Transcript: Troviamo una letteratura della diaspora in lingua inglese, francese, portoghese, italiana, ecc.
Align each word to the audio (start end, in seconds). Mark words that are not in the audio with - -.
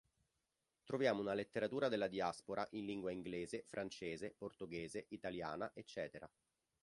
Troviamo 0.83 1.21
una 1.21 1.35
letteratura 1.35 1.87
della 1.87 2.07
diaspora 2.07 2.67
in 2.71 2.85
lingua 2.85 3.11
inglese, 3.11 3.65
francese, 3.67 4.33
portoghese, 4.35 5.05
italiana, 5.09 5.71
ecc. 5.75 6.25